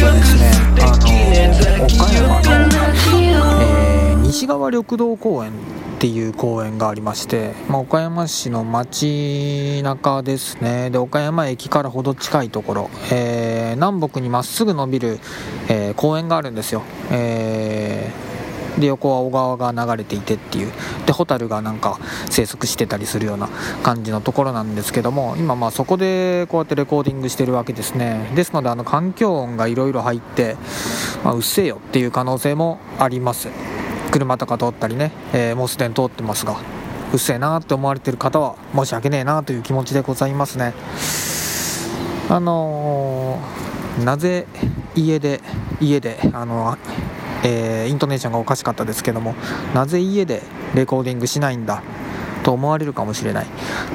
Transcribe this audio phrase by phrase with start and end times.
[0.00, 0.50] とですね。
[0.82, 0.96] あ
[1.78, 2.48] の岡山の、
[3.62, 5.54] えー、西側緑道公園っ
[5.98, 10.88] ていう公園がありまして、まあ、岡山市の街中ですね。
[10.88, 15.18] で岡山駅からほど近いところ、えー、南北にまっすぐ伸びる、
[15.68, 17.89] えー、公園があるんですよ、えー、
[18.80, 20.72] で横は小川が流れていてっていう。
[21.06, 21.98] でホタルがなんか
[22.28, 23.48] 生息してたりするような
[23.82, 28.30] 感じのところなんですけども今まあそこでこうやってレコーディングしてるわけですね。
[28.34, 30.56] ですのであの環境音がいろいろ入って、
[31.24, 33.48] まあ、うっせえよっていう可能性もあります。
[34.10, 36.56] 車とか通ったりね、えー、もうすでに通ってますが
[37.12, 40.74] うっせえなって思われてる方は申し訳ねえなという気持ちでございますね。
[42.28, 44.46] あのー、なぜ
[44.94, 45.40] 家で
[45.80, 46.76] 家であの
[47.44, 49.34] えー、イントネーションがおかしかったですけども
[49.74, 50.42] なぜ家で
[50.74, 51.82] レコーディングしないんだ？
[52.42, 53.46] と思われるかもしれない。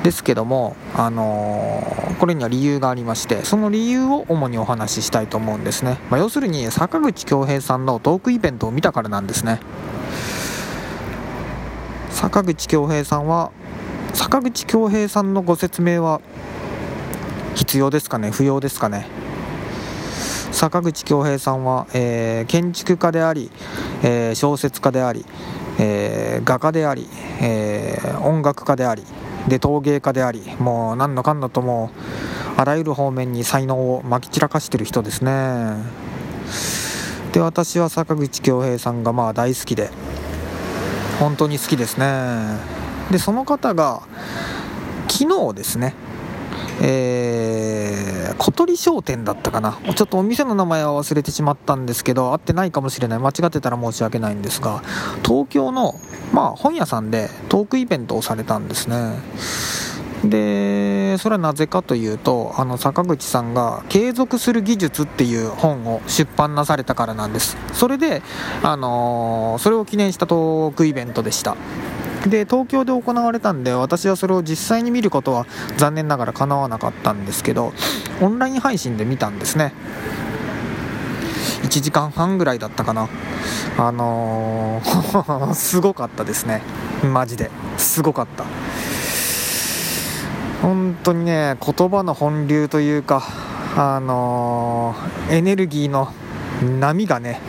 [0.04, 9.60] ですけども、あのー、これには理由がありましてその理由を主にお話ししたいと思うんですね、まあ、要するに坂口恭平さんのトークイベントを見たからなんですね。
[12.12, 13.52] 坂口恭平さんは
[14.14, 16.22] 坂口恭平さんのご説明は
[17.56, 18.30] 必要ですかね？
[18.30, 19.08] 不要ですかね？
[20.52, 23.52] 坂口恭平さんは、えー、建築家であり、
[24.04, 25.26] えー、小説家であり
[25.78, 27.08] えー、画家であり、
[27.42, 29.04] えー、音楽家であり
[29.48, 31.92] で陶芸家でありもう何のかんのとも
[32.58, 35.76] あらゆる方面に才能をまき散らかしてる人ですね。
[37.34, 39.90] で私は坂口恭平さんがまあ大好きで
[41.20, 42.58] 本当に好きですね。
[43.12, 44.02] でその方が
[45.10, 45.94] 昨日ですね
[46.82, 49.78] えー、小鳥商店だったかな。
[49.96, 53.20] ちょっとお店の名前は忘れてしまったんですけど、合ってないかもしれない。
[53.20, 54.84] 間違ってたら申し訳ないんですが、
[55.24, 55.96] 東京の、
[56.34, 59.20] まあ、本屋さんでトークイベントをされたんですね。
[60.24, 67.58] で、それはなぜかというと、あの、坂口さんが、継続する技術っていう本を出版なされたからなんです。
[67.74, 68.22] それで、
[68.64, 71.56] あの、それを記念したトークイベントでした。
[72.30, 75.46] で東京で行われたんで私はそれを実際に見ることは
[75.78, 77.74] 残念ながら叶わなかったんですけど
[78.22, 79.74] オンライン配信で見たんですね。
[81.64, 83.10] 1時間半ぐらいだったかな。
[83.78, 86.62] あのー すごかったですね。
[87.04, 87.50] マジで。
[87.78, 88.46] すごかった。
[90.62, 93.24] 本当にね言葉の本流というか
[93.76, 96.12] あのー、エネルギーの
[96.80, 97.42] 波がね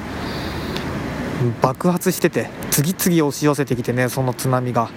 [1.62, 4.90] 爆発してて次々押し寄せてきてねその津波が。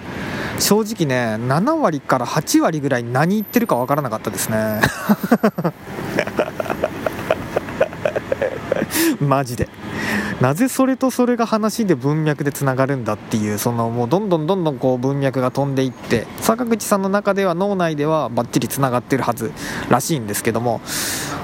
[0.58, 4.82] 正直ね7割から8割ぐらい何言ってるか分からなかったですね。
[9.18, 9.70] マジで
[10.40, 19.52] なぜそれとそれが話で文脈でつながるんだっていうそのもうどんどんどんどんこう文脈が飛んでいって坂口さんの中では脳内ではバッチリつながってるはず
[19.90, 20.80] らしいんですけども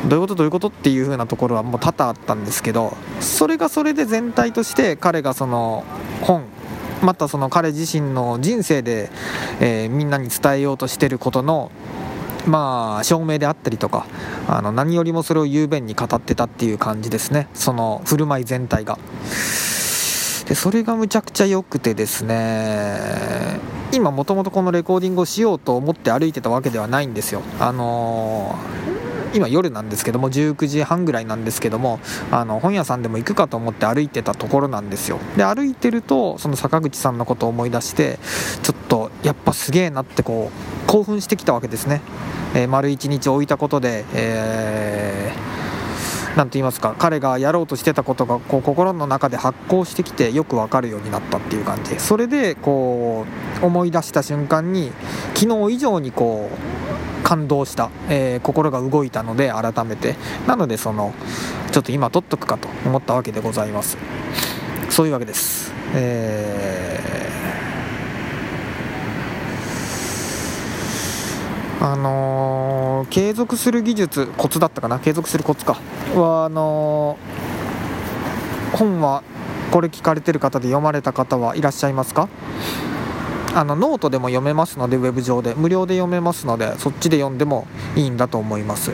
[0.09, 5.85] どういうことどういうことっていう風なところはもう多々あったんですけどそれがそれで全体として彼がその
[6.23, 6.45] 本
[7.03, 9.11] またその彼自身の人生で、
[9.61, 11.71] えー、みんなに伝えようとしてることの
[12.47, 14.07] まあ、証明であったりとか
[14.49, 17.49] あの何よりもそれを雄弁に語ってたっていう感じですね。
[17.55, 18.99] その振る舞い全体が。
[20.47, 23.59] でそれがむちゃくちゃ良くてですね
[23.93, 27.43] 今もともとこのレコーディングをしようと思って歩いてたわけではないんですよ。
[27.59, 28.97] あのー
[29.35, 35.19] 今夜なんですけども19時半ぐらいなんですけどもあの本屋さんでも行くかと思って歩いてたところなんですよ。
[35.37, 38.19] で歩いてるとその坂口さんのことを思い出して
[38.63, 42.01] ちょっとやっぱすげえなってこう興奮してきたわけですね、
[42.55, 51.99] えー、丸1日置いたことで、えー、と言いますか彼がやろうとしてたことがこう心の中で発酵してきてよくわかるようになったっていう感じ。
[51.99, 53.27] それでこ
[53.63, 54.93] う思い出した瞬間に
[55.35, 60.15] 昨日以上にこう感動した、えー、心が動いたので改めて。
[60.47, 61.15] なのでその
[61.73, 63.97] ちょっと今撮っとくかと思ったわけでございます。
[64.91, 65.73] そういうわけです。
[65.95, 66.66] え
[71.81, 74.99] あのー、継続する技術コツだったかな？
[74.99, 75.77] 継続するコツか。
[76.15, 79.23] はあのー、本は
[79.71, 82.29] これ聞かれてる方で読まれた方はいらっしゃいますか？
[83.55, 85.55] あのノートでも読めますのでウェブ上で。
[85.55, 88.93] 無料で読めますのでそっちで読んでもいいんだと思います。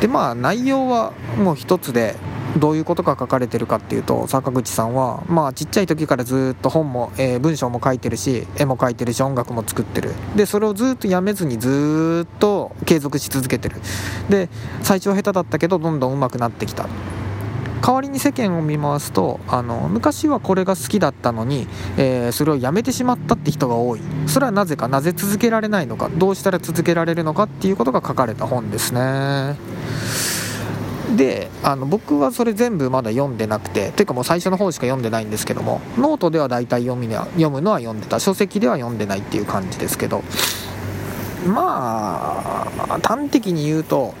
[0.00, 2.16] でまあ内容はもう一つで
[2.56, 10.12] どういうことが書かれてるかっていうと坂口さんはまあちっちゃい時からずっと本も、えー、文章も書いてるし絵も描いてるし音楽も作ってる。
[10.34, 13.80] でそれをずっとやめずにずっと継続し続けてる。
[14.28, 14.48] で
[14.82, 16.86] 最初は下手だったけどどんどん上手くなってきた。
[17.82, 24.00] 代わりに世間を見回すとあの昔はこれが好きだったのに、えー、それをやめてしまったって人が多い。
[24.26, 29.56] それはなぜかなぜ続けられないのかどうしたら続けられるのかっていうことが書かれた本ですね。
[31.16, 38.20] であの僕はそれ全部まだ読んでなくてていうかもう最初の方しか読んでないんですけどもノートでは大体読みは読むのは読んでた。
[38.20, 40.22] 書籍では読んでないっていう感じですけど。
[41.46, 44.12] まあ端的に言うと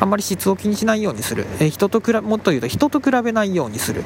[0.00, 4.04] あんまり質を気にしないようにする、え人と比もっと言うと人と比べないようにする。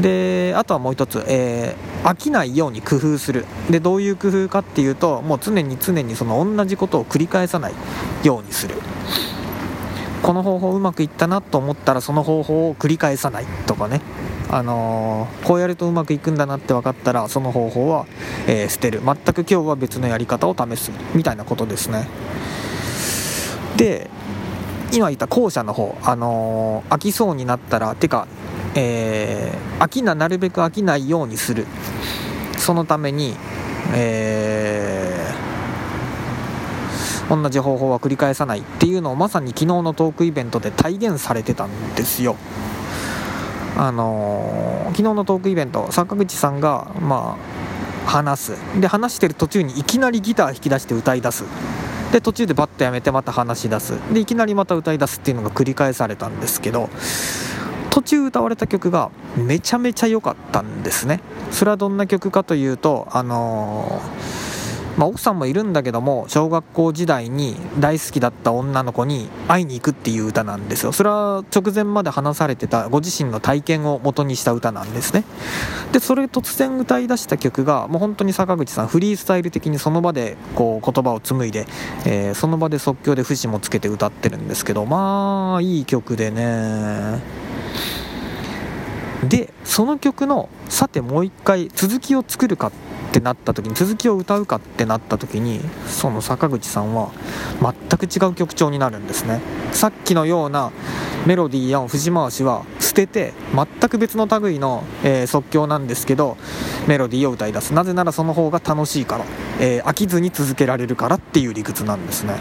[0.00, 3.44] であとはもう一つ、えー、飽きないように工夫する。
[3.68, 7.74] でどういう工夫かっていうともう常に常にその同じことを繰り返さない
[8.22, 8.76] ようにする。
[10.22, 14.00] この方法うまくいったなと思ったらその方法を繰り返さないとかね。
[14.50, 18.04] あのー、こうやるとうまくいくんだなって分かったらその方法は、
[18.46, 19.00] えー、捨てる。
[19.00, 22.06] 全く今日は別のやり方を試すみたいなことですね。
[23.76, 24.10] で
[24.92, 28.28] 今言った後者の方、あのー、飽きそうになったらてか、
[28.74, 31.66] えー、飽きななるべく飽きないようにする。
[32.58, 33.34] そのために、
[33.94, 35.11] えー、
[37.32, 42.36] 同じ方法は繰り返さないっていうのをまさに昨日のトークイベントで体現されてたんですよ。
[43.74, 47.38] あのー、昨日のトークイベント坂口さんがま
[48.06, 48.80] あ話す。
[48.80, 51.44] で話してる途中にいきなりギター弾き出して歌い出す。
[52.12, 53.94] で途中でバッとやめてまた話し出す。
[54.12, 56.90] でいきなりまた歌い出すっていうのが繰り返されたんですけど
[57.88, 61.20] 途中歌われた曲がめちゃめちゃ良かったんですね。
[61.50, 64.51] それはどんな曲かというとあのー
[64.96, 70.92] まあ、奥さんもいるんだけども小学校時代に大好きだった女の子に会いに行くっていう歌なんですよ。
[70.92, 75.24] それは直前まで話されてたご自身の体験を元にした歌なんですね。
[75.92, 81.66] でそれ突然歌い出した曲がもう本当に坂口さんフリースタイル的にその場でこう言葉を紡いで、
[82.06, 87.20] えー、その場で即興で節もつけて歌ってるんですけどまあいい曲でね。
[89.28, 92.72] でその曲のさてもう一回続きを作るか
[93.12, 97.10] ってなった時に続きを歌うかってなった時にその坂口さんは
[97.60, 99.42] 全く違う曲調になるんですね。
[99.72, 100.72] さっきのような
[101.26, 106.38] メロディーや節回しは捨てて全く別の類の、えー、即興なんですけど
[106.88, 107.74] メロディーを歌い出す。
[107.74, 109.26] なぜならその方が楽しいから、
[109.60, 112.36] えー、飽きずに続けられるからっていう理屈なんですね。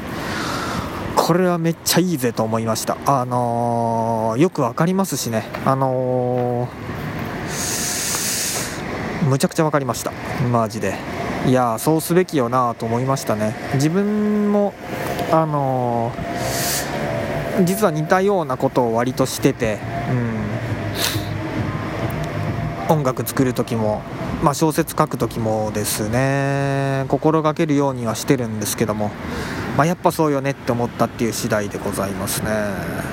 [1.17, 2.97] これはめっちゃいいぜと思いました。
[3.05, 5.43] あのー、よく分かりますしね。
[5.65, 6.50] あの
[9.27, 10.11] むちゃくちゃ分かりました。
[10.51, 10.95] マジで。
[11.47, 13.55] いやそうすべきよなと思いましたね。
[13.75, 14.73] 自分も
[15.31, 19.79] あのー、実は似たようなことを割としてて、
[22.89, 24.01] うん、音楽作る時も、
[24.43, 27.05] まあ、小説書く時もですね。
[27.07, 29.09] 心がけるようにはしてるんですけども、
[29.77, 33.10] まあ、やっぱそうよねって思ったっていう次第でございますね。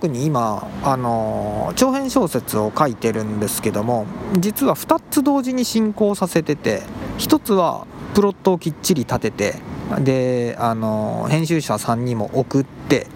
[0.00, 4.06] 特に今、あの長編小説を書いてるんですけども
[4.38, 6.82] 実は2つ同時に進行させてて
[7.18, 7.84] 1つは
[8.14, 9.54] プロットをきっちり立てて
[9.98, 13.08] であの編集者さんにも送って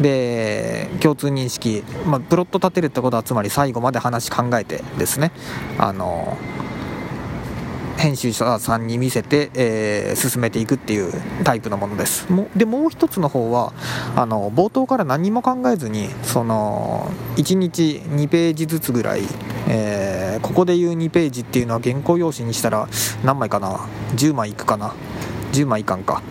[0.00, 5.32] で共通認識、まあ、プロット立てるってことはつまり最後まで話考えてですね
[5.76, 6.38] あの
[7.98, 11.12] 編集者さんに見せて、えー、進めていくっていう
[11.42, 12.30] タイプのものです。
[12.32, 13.72] もでもう一つの方は
[14.14, 19.22] あの冒頭から何も考えずにその1日2ページずつぐらい、
[19.68, 22.88] えー、ここで言う2ページっていうのは原稿用紙にしたら
[23.24, 23.80] 何枚かな
[24.14, 24.94] ？10枚いくかな
[25.52, 26.22] ？10枚いかんか？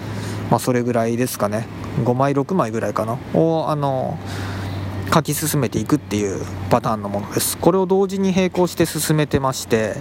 [0.50, 1.68] まあそれぐらいですかね。
[2.04, 3.18] 5枚6枚ぐらいかな？
[3.34, 4.18] をあの
[5.14, 7.58] 書き進めていくっていうパターンのものです。
[7.58, 9.96] これを同時に並行して進めてまして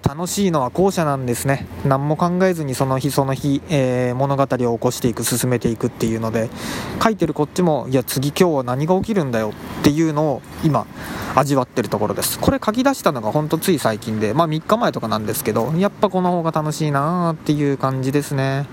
[0.00, 1.66] ぱ楽しいのは後者なんですね。
[1.84, 6.50] 何も考えずにその日その日、えー、物語を起こしていく進めていくっていうので
[7.02, 10.86] 書いてるこっちもいや次今日は何が起きるんだよっていうのを今
[11.34, 12.38] 味わってるところです。
[12.38, 18.66] これ書き出したのがほんとつい最近でまあ3日前とかなんですけどやっぱこの方が楽しいなーっていう感じですね。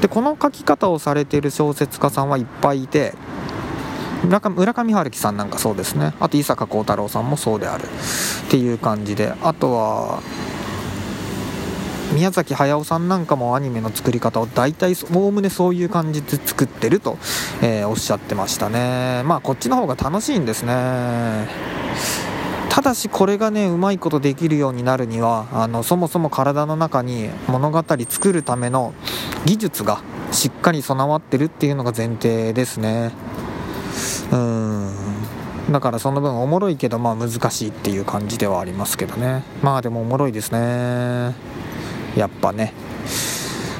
[0.00, 3.14] でこの書き方をされてる小説家さんはいっぱいいて
[4.24, 6.14] 村上春樹さんなんかそうですね。
[6.20, 9.32] あと伊坂幸太郎さんもそうであるっていう感じで。
[9.42, 10.20] あとは
[12.12, 17.18] 宮崎駿さんなんかもアニメの作り方を大体おおむねそういう感じで作ってると、
[17.60, 19.22] えー、おっしゃってましたね。
[19.24, 21.48] まあこっちの方が楽しいんですね。
[22.68, 28.94] ただしこれがねうまいことできるようになるにはあのそもそも体の中に物語作るための
[29.44, 30.00] 技術が
[30.32, 33.12] しっかり備わってるっていうのが前提ですね。
[34.32, 34.94] うん。
[35.70, 39.42] だからその分おもろいけどまあ難しいっていう感じではありますけどね。
[39.62, 41.34] まあでもおもろいですね。
[42.16, 42.72] やっぱね。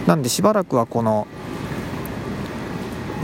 [0.06, 1.26] なんでしばらくはこの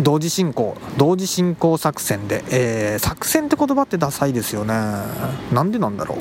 [0.00, 4.74] 同時進行同時進行作戦で、えー、作戦って言葉ってダサいですよね。
[5.52, 6.16] なんでなんだろ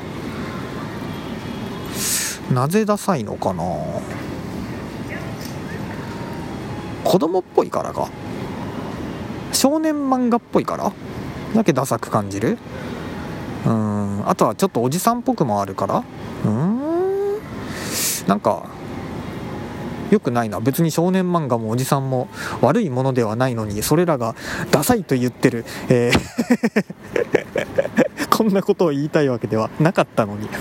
[2.52, 2.54] う。
[2.54, 3.64] なぜダサいのかな。
[7.04, 8.10] 子供っぽいからか。
[9.60, 10.94] 少年漫画っぽいから？
[11.54, 12.58] だけダサく感じる？
[13.66, 14.24] うん。
[14.26, 16.02] あとはちょっとおじさんっぽくもあるから？
[16.46, 16.80] うん。
[18.26, 18.70] なんか
[20.12, 20.62] 良くないな。
[20.62, 22.30] 別に少年漫画もおじさんも
[22.62, 24.34] 悪いものではないのにそれらが
[24.72, 26.20] ダサいと言ってる、えー。
[28.32, 30.48] こんなことを言いたいわけではなかったのに。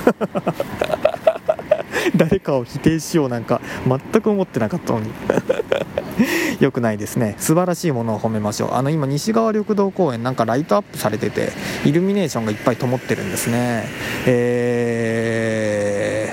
[2.16, 5.12] 誰かを否定しようなんか全く思ってなかったのに。
[6.60, 7.36] 良くないですね。
[7.38, 8.74] 素晴らしいものを褒めましょう。
[8.74, 11.52] あの今西側緑道公園なんかライトアップされてて
[11.84, 13.84] イルミネーションがいっぱい灯ってるんですね。
[14.26, 16.32] え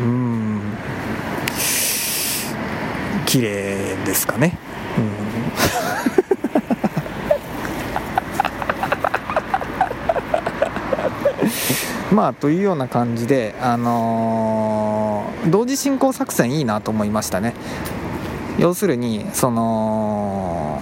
[0.00, 0.60] ー、うん。
[3.26, 4.58] 綺麗ですかね。
[4.98, 5.02] うん。
[12.12, 17.54] まあというような感じで、あのー、同時進行作戦いいなと思いましたね。
[18.58, 20.80] 要するにその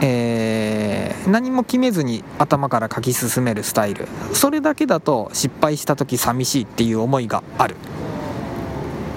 [0.00, 4.06] えー、何も決めずに頭から書き進めるスタイル。
[4.34, 7.76] それだけだと失敗した時寂しいっていう思いがある。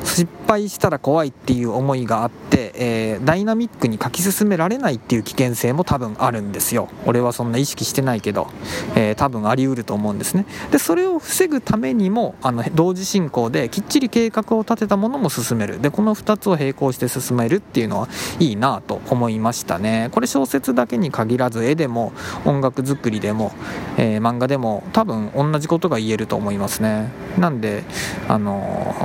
[0.10, 6.89] 失敗したら怖いっていう思いがあって、えー、ダイナミックに書き進められないっていう危険性も多分あるんですよ。
[7.06, 8.48] 俺はそんな意識してないけど、
[8.96, 10.46] えー、多分ありうると思うんですね。
[10.72, 15.80] でそれを防ぐためにもあの同時進行できっちり計画を立てたものも進める。
[15.80, 20.10] でこの2つを並行して進めるっていうのはいいなと思いましたね。
[20.12, 22.13] これ小説だけに限らず絵でも
[22.46, 23.51] 音楽作りでも、
[23.98, 27.12] えー、漫画でも多分同じことが言えると思いますね。
[27.38, 27.84] なんで
[28.28, 28.96] あの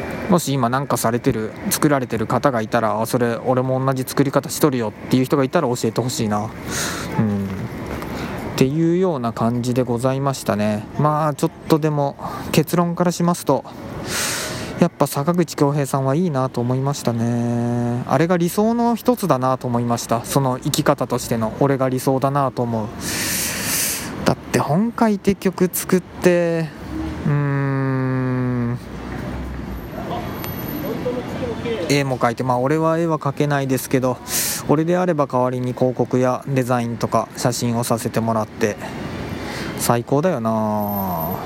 [0.00, 6.50] ーもし今何かされてる作られてる方がいたらそれ俺も同じ作り方しとるよっていう人がいたら教えてほしいな。
[7.18, 7.44] うん。
[8.54, 10.86] っていうような感じでございましたね。
[10.98, 12.16] まあちょっとでも
[12.52, 13.64] 結論からしますと
[14.80, 18.02] やっぱ坂口恭平さんはいいなと思いましたね。
[18.06, 20.24] あれが理想の一つだなと思いました。
[20.24, 21.52] その生き方としての。
[21.60, 22.88] 俺が理想だなと思う。
[24.24, 26.68] だって本書いて曲作って
[27.26, 27.73] うーん。
[31.88, 34.18] 絵も描いてまあ俺は絵は描けないですけど
[34.68, 38.76] 俺であれば代わりに広告やデザインとか写真をさせてもらって
[39.78, 41.36] 最高だよな。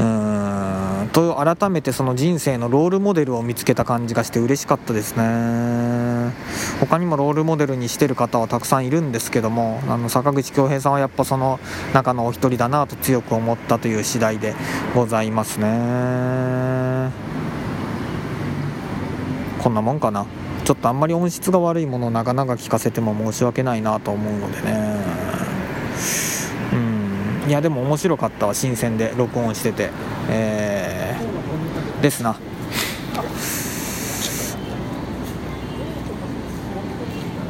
[0.00, 1.08] うん。
[1.12, 6.32] と改めてその人生のロールモデルを見つけた感じがして嬉しかったですね。
[6.80, 11.58] 他にもロールモデルにしてる方はたくさんいるんですけどもあの坂口恭平さんはやっぱその
[11.94, 14.54] 中のお一人だなと強く思ったという次第で
[14.94, 16.75] ございますね。
[19.66, 20.26] こんなもんかな。
[20.64, 24.96] ちょっとあんまり音質が悪いものを長々聞かせても申し訳ないなと思うのでね。
[26.72, 27.50] うん。
[27.50, 29.90] いやでも面白かったわ新鮮で録音してて。
[30.30, 32.36] えー、ですな。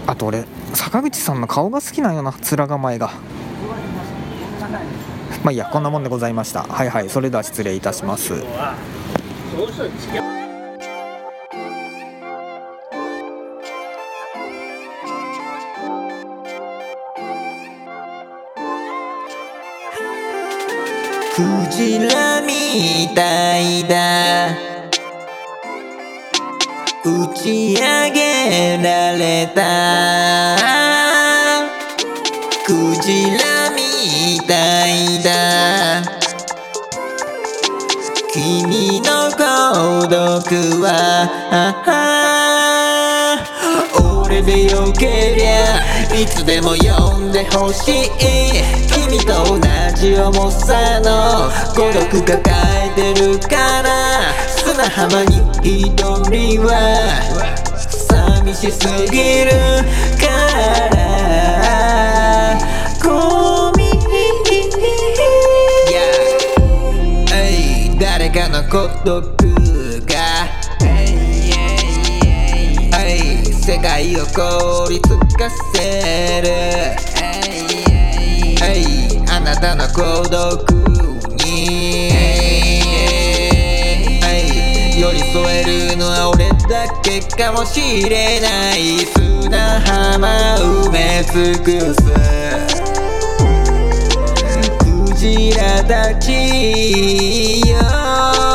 [0.07, 3.11] あと俺坂口さんの顔が好きなんよな面構えが。
[5.45, 6.63] まあいいやこんなもんでございました。
[6.63, 8.33] はいはいそれでは失礼いたします。
[21.37, 24.49] クジラみたいだ。
[27.05, 30.57] 打ち上げられた。
[32.65, 36.03] クジラみたいだ。
[38.33, 40.17] 君の孤独
[40.81, 40.87] は。
[44.25, 48.11] 俺でよけりゃいつでも呼んでほしい。
[48.89, 49.61] 君と同
[49.95, 52.41] じ重さの孤独抱
[52.87, 54.33] えてるから。
[54.49, 55.93] 砂浜に一
[56.31, 56.73] 人は。
[58.09, 59.51] 寂しすぎる
[60.19, 60.27] か
[60.97, 60.97] ら。
[63.05, 63.85] ゴミ。
[68.01, 69.76] 誰かの孤独。
[73.67, 76.47] 世界を凍りつかせる。
[79.29, 80.71] あなたの孤独
[81.45, 82.13] に。
[84.97, 89.05] 寄り添えるのは俺だけかもしれない。
[89.05, 90.29] 砂浜
[90.61, 92.03] 埋め尽くす。
[95.09, 98.46] クジラたちよ。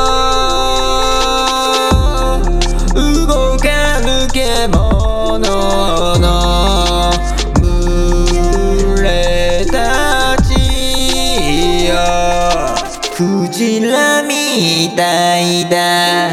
[13.22, 16.32] クジラみたいだ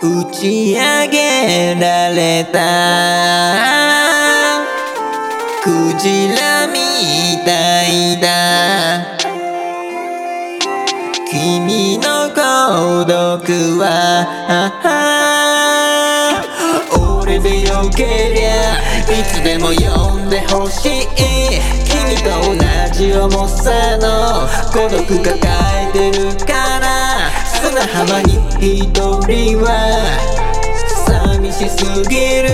[0.00, 2.58] 打ち上げられた。
[5.64, 6.78] クジラみ
[7.44, 9.18] たいだ
[11.28, 13.42] 君の孤独
[13.80, 13.84] は
[17.20, 18.78] 俺でよけりゃ
[19.10, 19.72] いつでも呼
[20.16, 21.08] んでほしい。
[21.88, 22.57] 君と同
[23.18, 24.46] 重さの。
[24.72, 25.38] 孤独抱
[25.88, 27.30] えてるから。
[27.44, 28.86] 砂浜に一
[29.26, 29.66] 人は。
[31.06, 32.48] 寂しすぎる。